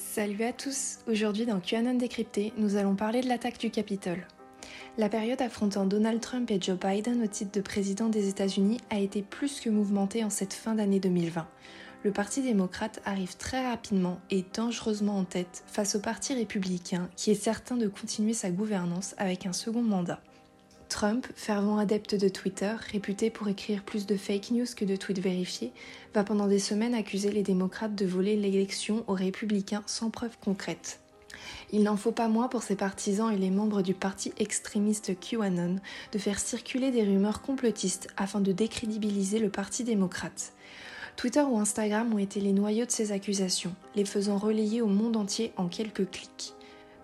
[0.00, 4.26] Salut à tous Aujourd'hui dans QAnon décrypté, nous allons parler de l'attaque du Capitole.
[4.96, 9.00] La période affrontant Donald Trump et Joe Biden au titre de président des États-Unis a
[9.00, 11.46] été plus que mouvementée en cette fin d'année 2020.
[12.04, 17.32] Le Parti démocrate arrive très rapidement et dangereusement en tête face au Parti républicain qui
[17.32, 20.20] est certain de continuer sa gouvernance avec un second mandat.
[20.88, 25.20] Trump, fervent adepte de Twitter, réputé pour écrire plus de fake news que de tweets
[25.20, 25.72] vérifiés,
[26.14, 31.00] va pendant des semaines accuser les démocrates de voler l'élection aux républicains sans preuves concrètes.
[31.70, 35.76] Il n'en faut pas moins pour ses partisans et les membres du parti extrémiste QAnon
[36.12, 40.52] de faire circuler des rumeurs complotistes afin de décrédibiliser le parti démocrate.
[41.16, 45.16] Twitter ou Instagram ont été les noyaux de ces accusations, les faisant relayer au monde
[45.16, 46.54] entier en quelques clics.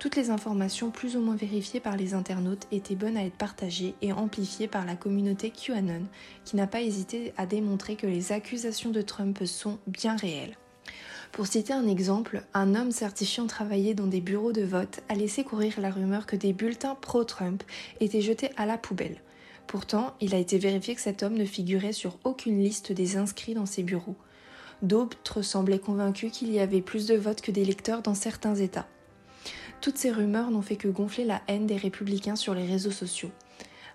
[0.04, 3.94] Toutes les informations plus ou moins vérifiées par les internautes étaient bonnes à être partagées
[4.02, 6.02] et amplifiées par la communauté QAnon,
[6.44, 10.58] qui n'a pas hésité à démontrer que les accusations de Trump sont bien réelles.
[11.32, 15.42] Pour citer un exemple, un homme certifiant travailler dans des bureaux de vote a laissé
[15.42, 17.62] courir la rumeur que des bulletins pro-Trump
[18.00, 19.22] étaient jetés à la poubelle.
[19.66, 23.54] Pourtant, il a été vérifié que cet homme ne figurait sur aucune liste des inscrits
[23.54, 24.16] dans ses bureaux.
[24.82, 28.86] D'autres semblaient convaincus qu'il y avait plus de votes que d'électeurs dans certains États.
[29.84, 33.30] Toutes ces rumeurs n'ont fait que gonfler la haine des républicains sur les réseaux sociaux.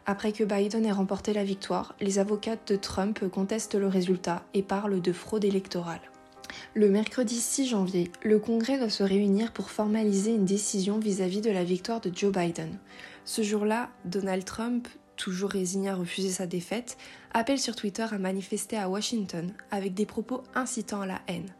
[0.05, 4.61] Après que Biden ait remporté la victoire, les avocats de Trump contestent le résultat et
[4.61, 6.01] parlent de fraude électorale.
[6.75, 11.49] Le mercredi 6 janvier, le Congrès doit se réunir pour formaliser une décision vis-à-vis de
[11.49, 12.77] la victoire de Joe Biden.
[13.25, 16.97] Ce jour-là, Donald Trump, toujours résigné à refuser sa défaite,
[17.33, 21.51] appelle sur Twitter à manifester à Washington avec des propos incitant à la haine.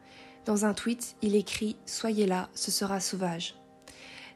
[0.46, 3.59] Dans un tweet, il écrit Soyez là, ce sera sauvage.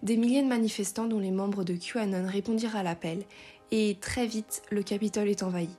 [0.04, 3.24] Des milliers de manifestants, dont les membres de QAnon, répondirent à l'appel,
[3.72, 5.70] et très vite, le Capitole est envahi.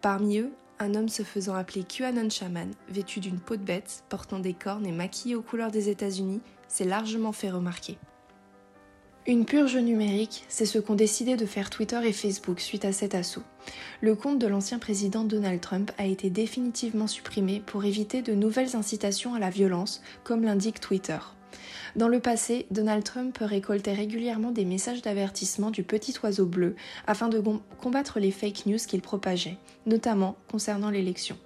[0.00, 4.38] Parmi eux, un homme se faisant appeler QAnon Shaman, vêtu d'une peau de bête, portant
[4.38, 7.98] des cornes et maquillé aux couleurs des États-Unis, s'est largement fait remarquer.
[9.26, 13.16] Une purge numérique, c'est ce qu'ont décidé de faire Twitter et Facebook suite à cet
[13.16, 13.42] assaut.
[14.02, 18.76] Le compte de l'ancien président Donald Trump a été définitivement supprimé pour éviter de nouvelles
[18.76, 21.18] incitations à la violence, comme l'indique Twitter.
[21.96, 26.74] Dans le passé, Donald Trump récoltait régulièrement des messages d'avertissement du petit oiseau bleu
[27.06, 27.42] afin de
[27.78, 31.36] combattre les fake news qu'il propageait, notamment concernant l'élection.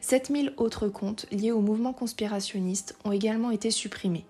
[0.00, 4.26] 7000 autres comptes liés au mouvement conspirationniste ont également été supprimés.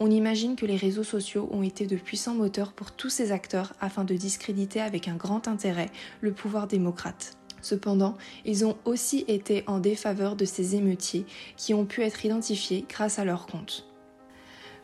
[0.00, 3.74] On imagine que les réseaux sociaux ont été de puissants moteurs pour tous ces acteurs
[3.80, 7.36] afin de discréditer avec un grand intérêt le pouvoir démocrate.
[7.62, 11.26] Cependant, ils ont aussi été en défaveur de ces émeutiers
[11.56, 13.87] qui ont pu être identifiés grâce à leurs comptes.